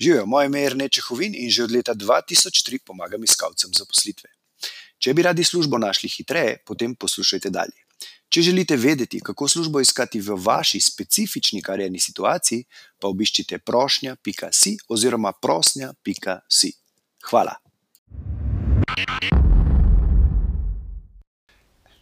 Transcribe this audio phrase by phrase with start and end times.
[0.00, 4.30] Živijo, moje ime je Rneče Hovin in že od leta 2003 pomagam iskalcem zaposlitve.
[4.98, 7.80] Če bi radi službo našli hitreje, potem poslušajte dalje.
[8.28, 12.64] Če želite vedeti, kako službo iskati v vaši specifični karjerni situaciji,
[13.00, 16.72] pa obiščite prošnja.si oziroma prosnja.si.
[17.30, 17.54] Hvala.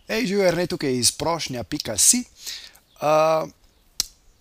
[0.08, 2.24] Hej, živijo, Rnej tukaj iz prošnja.si.
[2.98, 3.50] Uh,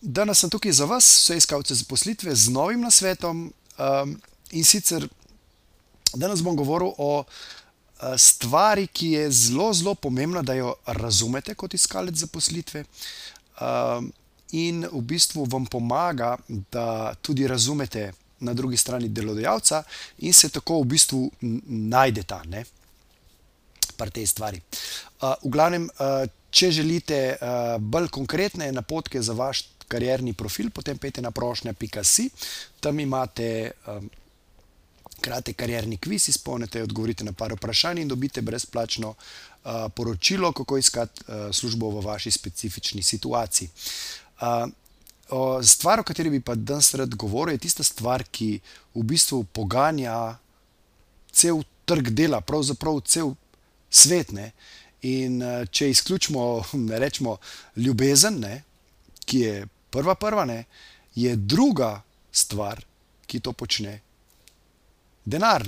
[0.03, 3.45] Danes sem tukaj za vas, vse iskalce zaposlitve, z novim nasvetom.
[3.79, 4.17] Um,
[4.51, 5.07] in sicer
[6.13, 7.27] danes bom govoril o uh,
[8.19, 12.83] stvari, ki je zelo, zelo pomembna, da jo razumete kot iskalec zaposlitve.
[13.61, 14.11] Um,
[14.51, 19.83] in v bistvu vam pomaga, da tudi razumete na drugi strani delodajalca,
[20.17, 21.31] in se tako v bistvu
[21.95, 22.65] najdete
[23.97, 24.59] pri tej stvari.
[25.21, 30.97] Uh, v glavnem, uh, če želite uh, bolj konkretne napotke za vaš karierni profil, potem
[30.97, 32.29] pejte na prošnja.si,
[32.79, 34.09] tam imate um,
[35.23, 41.23] kratek karierni kviz, izpolnite, odgovorite na par vprašanj in dobite brezplačno uh, poročilo, kako iskati
[41.27, 43.69] uh, službo v vaši specifični situaciji.
[44.41, 44.69] Uh,
[45.29, 48.59] o, stvar, o kateri bi pa danes rad govoril, je tista stvar, ki
[48.95, 50.35] v bistvu poganja
[51.31, 53.33] cel trg dela, pravzaprav cel
[53.89, 54.31] svet.
[54.31, 54.51] Ne?
[55.07, 56.63] In uh, če izključimo,
[57.05, 57.37] rečemo,
[57.75, 58.61] ljubezen, ne?
[59.25, 60.63] Ki je prva, prva ne,
[61.15, 62.81] je druga stvar,
[63.25, 63.99] ki to počne,
[65.25, 65.65] denar.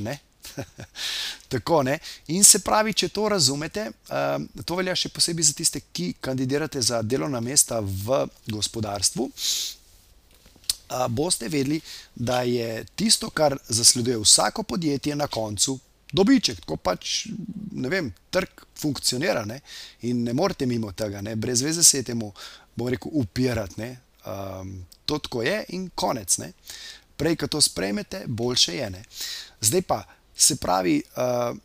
[1.52, 1.84] Tako,
[2.28, 6.82] In se pravi, če to razumete, um, to velja še posebej za tiste, ki kandidirate
[6.82, 9.30] za delovna mesta v gospodarstvu.
[10.86, 11.82] Uh, boste vedeli,
[12.16, 15.80] da je tisto, kar zasleduje vsako podjetje na koncu,
[16.14, 16.62] dobiček.
[16.62, 17.26] Tako pač,
[17.72, 19.60] ne vem, trg funkcionira ne?
[20.02, 21.36] in ne morete mimo tega, ne?
[21.36, 22.32] brez veze se je temu,
[22.76, 23.96] bom rekel, upirati.
[24.26, 26.38] Um, to tako je in konec.
[26.38, 26.52] Ne?
[27.18, 28.90] Prej, ko to sprejmete, boljše je.
[28.90, 29.04] Ne?
[29.62, 30.04] Zdaj pa
[30.36, 31.04] se pravi.
[31.16, 31.58] Uh,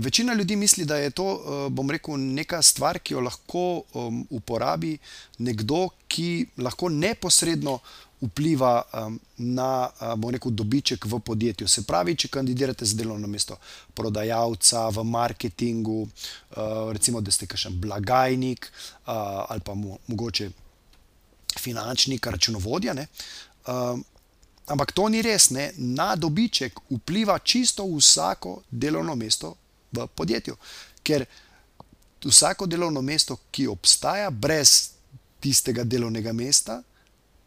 [0.00, 1.26] Večina ljudi misli, da je to,
[1.70, 4.98] bom rekel, neka stvar, ki jo lahko um, uporabi
[5.38, 7.78] nekdo, ki lahko neposredno
[8.24, 11.68] vpliva um, na, bom rekel, dobiček v podjetju.
[11.68, 13.58] Se pravi, če kandidirate za delovno mesto
[13.94, 20.50] prodajalca v marketingu, uh, recimo, da ste kakšen blagajnik uh, ali pa mo mogoče
[21.58, 22.94] finančnik, računovodja.
[23.66, 24.04] Um,
[24.66, 25.72] ampak to ni res, ne?
[25.76, 29.54] na dobiček vpliva čisto vsako delovno mesto
[29.94, 30.56] v podjetju.
[31.02, 31.24] Ker
[32.24, 34.90] vsako delovno mesto, ki obstaja, brez
[35.40, 36.82] tistega delovnega mesta,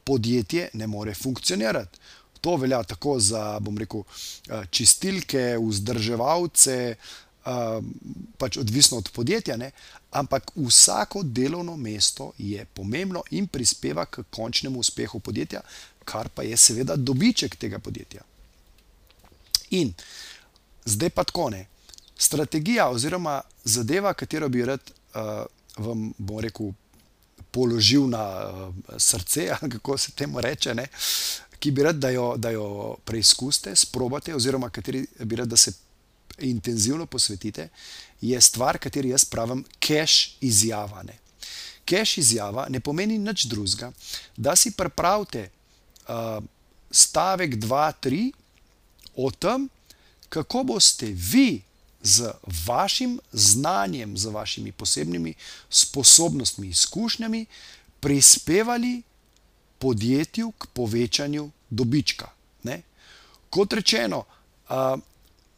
[0.04, 2.00] podjetje ne more funkcionirati.
[2.42, 4.04] To velja tako za, bom rekel,
[4.50, 6.96] eh, čistilke, vzdrževalce,
[8.38, 9.72] pač odvisno od podjetja, ne?
[10.12, 15.62] ampak vsako delovno mesto je pomembno in prispeva k končnemu uspehu podjetja,
[16.06, 18.22] kar pa je seveda dobiček tega podjetja.
[19.70, 19.94] In
[20.86, 21.68] zdaj pa tako ne.
[22.18, 25.46] Strategija oziroma zadeva, katero bi rad uh,
[25.78, 26.72] vam, bom rekel,
[27.52, 30.88] položil na uh, srce, kako se temu reče, ne?
[31.60, 35.74] ki bi rad, da jo, da jo preizkusite, sprobate, oziroma kateri bi rad, da se
[36.40, 37.70] intenzivno posvetite,
[38.22, 41.04] je stvar, kateri jaz pravim, cache izjava.
[41.04, 41.18] Ne.
[41.90, 43.92] Cache izjava ne pomeni nič drugega,
[44.38, 45.50] da si pripravite
[46.10, 46.44] uh,
[46.92, 48.32] stavek 2-3
[49.16, 49.70] o tem,
[50.30, 51.62] kako boste vi
[52.08, 52.32] z
[52.68, 55.34] vašim znanjem, z vašimi posebnimi
[55.70, 57.46] sposobnostmi, izkušnjami
[58.00, 59.02] prispevali
[59.80, 62.30] podjetju k povečanju dobička.
[62.64, 62.82] Ne.
[63.50, 64.24] Kot rečeno,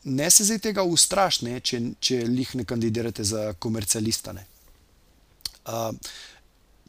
[0.04, 4.34] ne se zdaj tega ustrašite, če, če jih ne kandidirate za komercialista.
[4.34, 5.94] Uh,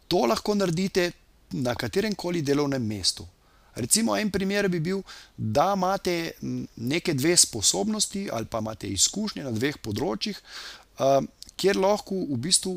[0.09, 1.11] to lahko naredite
[1.51, 3.27] na katerem koli delovnem mestu.
[3.75, 5.03] Recimo, en primer bi bil,
[5.37, 6.33] da imate
[6.77, 10.39] neke dve sposobnosti ali pa imate izkušnje na dveh področjih,
[10.99, 11.21] uh,
[11.57, 12.77] kjer lahko v bistvu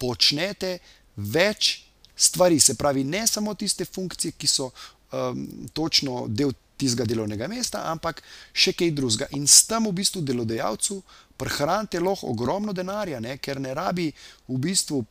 [0.00, 0.78] počnete
[1.16, 1.82] več
[2.16, 2.60] stvari.
[2.60, 8.22] Se pravi, ne samo tiste funkcije, ki so um, točno del tistega delovnega mesta, ampak
[8.56, 9.28] še kaj drugega.
[9.36, 11.00] In s tem v bistvu delodajalcu
[11.40, 13.36] prehranite lahko ogromno denarja, ne?
[13.38, 14.08] ker ne rabi
[14.48, 15.02] v bistvu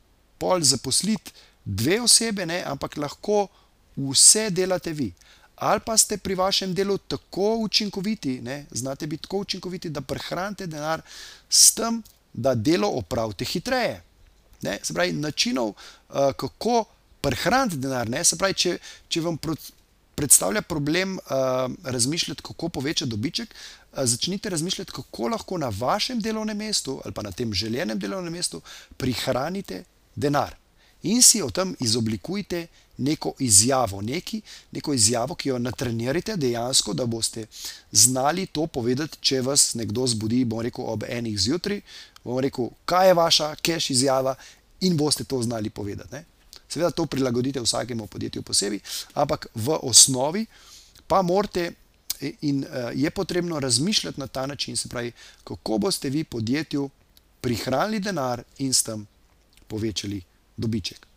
[0.42, 1.34] pol zaposliti
[1.66, 2.64] dve osebe, ne?
[2.66, 3.48] ampak lahko
[3.96, 5.14] vse delate vi.
[5.56, 8.66] Ali pa ste pri vašem delu tako učinkoviti, ne?
[8.72, 11.02] znate biti tako učinkoviti, da prehranite denar
[11.50, 12.04] s tem,
[12.34, 14.04] da delo opravite hitreje.
[14.62, 14.80] Ne?
[14.84, 16.86] Se pravi, načinov, uh, kako
[17.22, 18.24] prehraniti denar, ne?
[18.24, 18.78] se pravi, če,
[19.08, 19.38] če vam
[20.16, 21.22] predstavlja problem uh,
[21.84, 27.22] razmišljati, kako povečati dobiček, uh, začnite razmišljati, kako lahko na vašem delovnem mestu ali pa
[27.22, 28.62] na tem željenem delovnem mestu
[28.98, 29.84] prihranite
[30.16, 30.56] denar.
[31.04, 32.68] In si o tem izoblikujte
[33.00, 34.42] neko izjavo, neki,
[34.72, 37.46] neko izjavo, ki jo natrenirate dejansko, da boste
[37.92, 41.82] znali to povedati, če vas nekdo zbudi, bom rekel, ob enih zjutraj,
[42.24, 44.36] bom rekel, kaj je vaša cache izjava
[44.82, 46.16] in boste to znali povedati.
[46.16, 46.26] Ne?
[46.70, 48.80] Seveda to prilagodite vsakemu podjetju posebej,
[49.14, 50.46] ampak v osnovi
[51.08, 51.72] pa morate
[52.42, 55.12] in uh, je potrebno razmišljati na ta način, se pravi,
[55.44, 56.90] kako boste vi podjetju
[57.42, 59.08] prihranili denar in s tem
[59.68, 60.22] povečali
[60.60, 61.08] dobiček.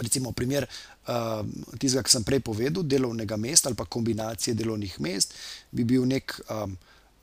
[0.00, 1.42] Recimo, primer uh,
[1.78, 5.34] tistega, ki sem prej povedal, delovnega mesta ali pa kombinacije delovnih mest,
[5.70, 6.72] bi bil nek um,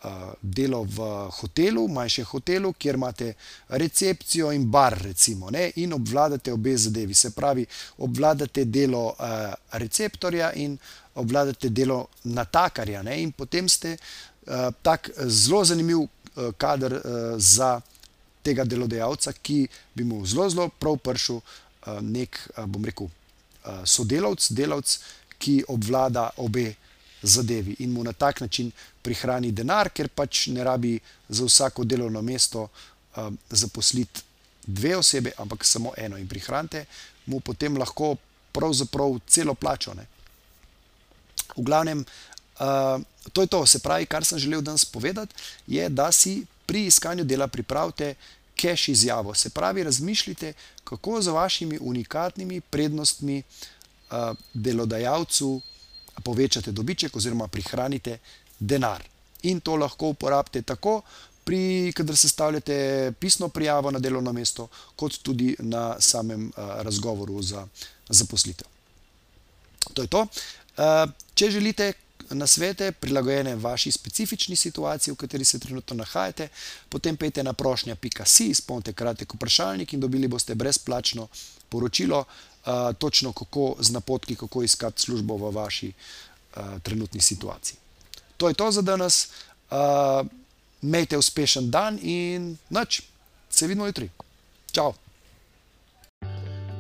[0.04, 1.10] uh, delo v
[1.40, 3.34] hotelu, manjšem hotelu, kjer imate
[3.82, 7.14] recepcijo in bar, recimo, ne, in obvladate obe zadevi.
[7.14, 7.66] Se pravi,
[8.06, 10.78] obvladate delo uh, receptorja in
[11.20, 13.02] obvladate delo natakarja.
[13.04, 17.02] Ne, in potem ste uh, tak zelo zanimiv uh, kader uh,
[17.38, 17.80] za
[18.50, 19.62] tega delodajalca, ki
[19.94, 24.98] bi mu zelo, zelo prav pršil uh, nek, uh, bom rekel, uh, sodelavc, delavc,
[25.40, 26.74] ki obvlada obe
[27.22, 30.98] zadevi in mu na tak način prihrani denar, ker pač ne rabi
[31.30, 34.28] za vsako delovno mesto uh, zaposliti
[34.70, 36.86] dve osebe, ampak samo eno in prihranite,
[37.26, 38.16] mu potem lahko
[38.52, 39.94] pravzaprav celo plačo.
[39.94, 40.06] Ne?
[41.56, 42.06] V glavnem,
[42.60, 43.02] uh,
[43.34, 45.36] to je to, se pravi, kar sem želel danes povedati,
[45.68, 48.14] je, da si pri iskanju dela pripravite
[48.62, 49.34] cache izjavo.
[49.34, 50.54] Se pravi, razmišljite,
[50.84, 54.18] kako z vašimi unikatnimi prednostmi uh,
[54.54, 55.62] delodajalcu
[56.24, 58.18] povečate dobiček oziroma prihranite
[58.60, 59.04] denar.
[59.44, 61.02] In to lahko uporabite tako,
[61.44, 67.68] pri, kadar sestavljate pisno prijavo na delovno mesto, kot tudi na samem uh, razgovoru za
[68.10, 68.68] zaposlitev.
[69.94, 70.22] To je to.
[70.22, 71.94] Uh, če želite
[72.30, 76.48] na svete, prilagojene vaši specifični situaciji, v kateri se trenutno nahajate,
[76.90, 81.28] potem pejte na prošnja.si, izpolnite kratek vprašalnik in dobili boste brezplačno
[81.70, 87.78] poročilo, uh, točno kako z napotki, kako iskati službo v vaši uh, trenutni situaciji.
[88.38, 89.28] To je to za danes.
[89.72, 90.28] Uh,
[90.82, 93.02] Imejte uspešen dan in noč,
[93.50, 94.10] se vidimo jutri.
[94.72, 94.94] Čau!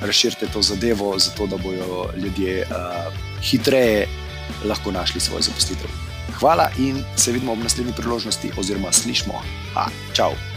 [0.00, 3.12] razširite to zadevo, zato da bodo ljudje uh,
[3.42, 4.08] hitreje
[4.64, 5.90] lahko našli svoj zaposlitev.
[6.40, 9.42] Hvala in se vidimo ob naslednji priložnosti, oziroma slišmo.
[9.74, 10.49] Ha, čau!